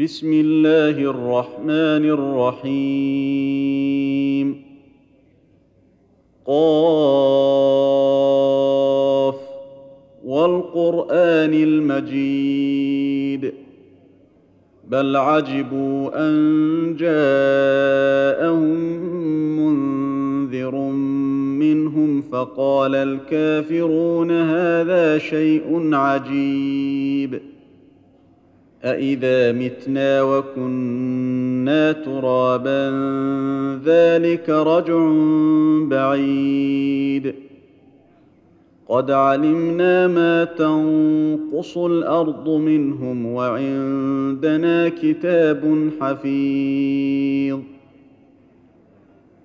[0.00, 2.10] بسم الله الرحمن
[2.60, 4.62] الرحيم.
[6.46, 7.74] قاف.
[10.24, 13.52] والقرآن المجيد.
[14.88, 18.80] بل عجبوا أن جاءهم
[19.58, 20.74] منذر
[21.60, 27.55] منهم فقال الكافرون هذا شيء عجيب.
[28.86, 32.90] أإذا متنا وكنا ترابا
[33.84, 35.10] ذلك رجع
[35.88, 37.34] بعيد
[38.88, 47.58] قد علمنا ما تنقص الأرض منهم وعندنا كتاب حفيظ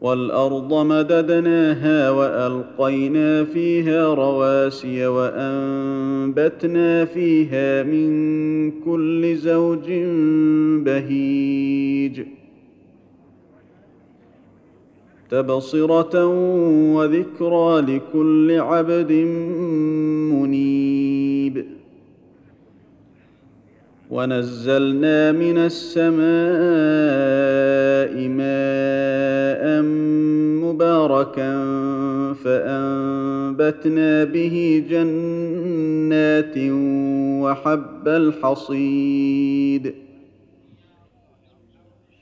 [0.00, 9.92] والأرض مددناها وألقينا فيها رواسي وأنبتنا فيها من كل زوج
[10.84, 12.22] بهيج.
[15.30, 16.26] تبصرة
[16.94, 19.12] وذكرى لكل عبد
[20.32, 21.79] منيب.
[24.10, 26.18] ونزلنا من السماء
[28.28, 29.82] ماء
[30.62, 31.52] مباركا
[32.44, 36.54] فأنبتنا به جنات
[37.42, 39.94] وحب الحصيد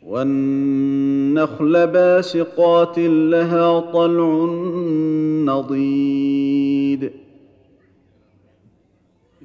[0.07, 4.45] والنخل باسقات لها طلع
[5.45, 7.11] نضيد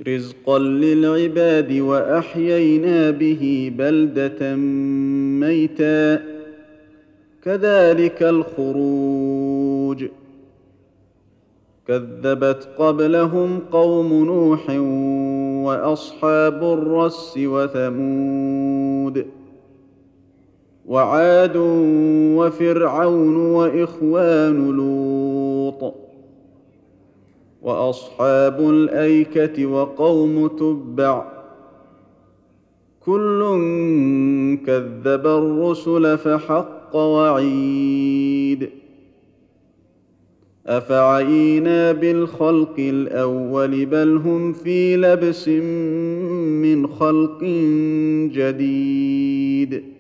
[0.08, 4.56] رزقا للعباد واحيينا به بلده
[5.40, 6.24] ميتا
[7.44, 10.06] كذلك الخروج
[11.88, 14.70] كذبت قبلهم قوم نوح
[15.66, 19.26] واصحاب الرس وثمود
[20.86, 21.58] وعاد
[22.38, 25.13] وفرعون واخوان لوط
[27.64, 31.26] وأصحاب الأيكة وقوم تبع
[33.00, 33.42] كل
[34.66, 38.70] كذب الرسل فحق وعيد
[40.68, 47.44] أفعينا بالخلق الأول بل هم في لبس من خلق
[48.34, 49.93] جديد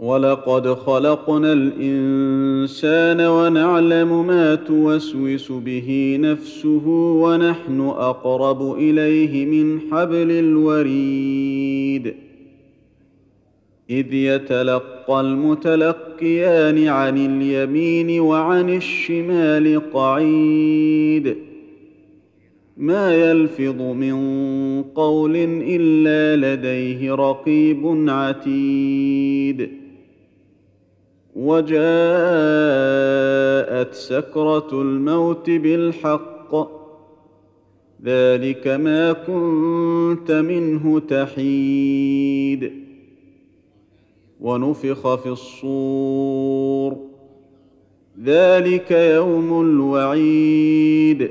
[0.00, 6.88] ولقد خلقنا الانسان ونعلم ما توسوس به نفسه
[7.22, 12.14] ونحن اقرب اليه من حبل الوريد.
[13.90, 21.36] اذ يتلقى المتلقيان عن اليمين وعن الشمال قعيد.
[22.76, 24.14] ما يلفظ من
[24.82, 29.89] قول الا لديه رقيب عتيد.
[31.36, 31.74] وجاءت
[33.94, 36.80] سكرة الموت بالحق.
[38.04, 42.72] ذلك ما كنت منه تحيد.
[44.40, 46.96] ونفخ في الصور.
[48.24, 51.30] ذلك يوم الوعيد.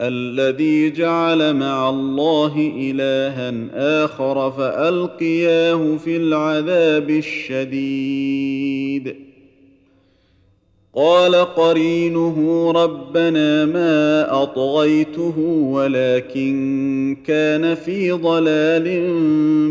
[0.00, 3.54] الذي جعل مع الله إلها
[4.04, 9.16] آخر فألقياه في العذاب الشديد.
[10.94, 15.38] قال قرينه ربنا ما أطغيته
[15.72, 19.14] ولكن كان في ضلال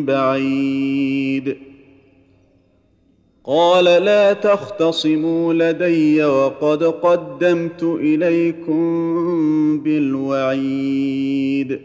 [0.03, 1.57] بعيد.
[3.51, 8.79] قال لا تختصموا لدي وقد قدمت إليكم
[9.83, 11.79] بالوعيد.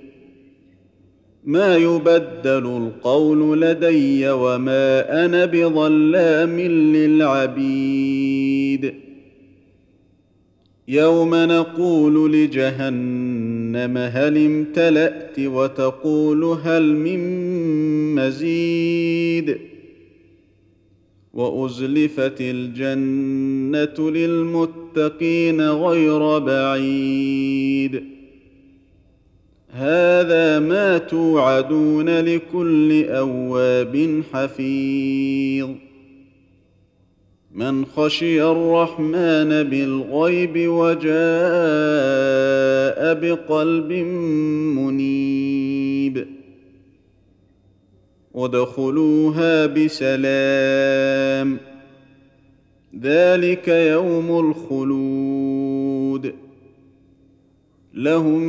[1.45, 8.95] ما يبدل القول لدي وما أنا بظلام للعبيد.
[10.89, 17.21] يوم نقول لجهنم هل امتلأت وتقول هل من
[18.15, 19.74] مزيد.
[21.35, 28.05] وأزلفت الجنة للمتقين غير بعيد.
[29.71, 35.69] هذا ما توعدون لكل أواب حفيظ.
[37.55, 41.15] من خشي الرحمن بالغيب وجاء
[43.15, 45.44] بقلب منيب.
[48.35, 51.59] ادخلوها بسلام.
[53.01, 56.35] ذلك يوم الخلود.
[57.95, 58.43] لهم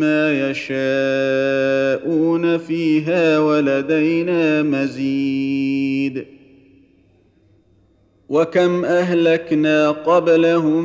[0.00, 6.24] ما يشاءون فيها ولدينا مزيد.
[8.28, 10.84] وكم أهلكنا قبلهم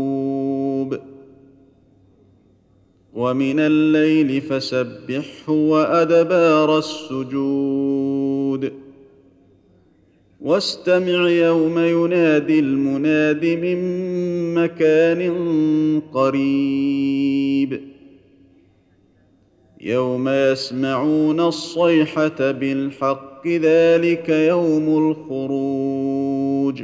[3.13, 8.73] ومن الليل فسبحه وأدبار السجود.
[10.41, 13.77] واستمع يوم ينادي المناد من
[14.53, 15.31] مكان
[16.13, 17.81] قريب.
[19.81, 26.83] يوم يسمعون الصيحة بالحق ذلك يوم الخروج.